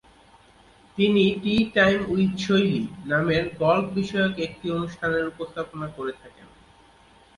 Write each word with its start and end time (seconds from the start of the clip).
তিনি 0.97 1.23
"tee 1.43 1.55
time 1.75 1.99
with 2.09 2.31
Shaili" 2.37 2.81
নামে 3.05 3.37
golf 3.59 3.85
বিষয়ক 3.97 4.33
একটি 4.47 4.65
অনুষ্ঠানের 4.71 5.25
উপস্থাপনা 5.27 5.87
করে 5.97 6.13
থাকেন। 6.21 6.47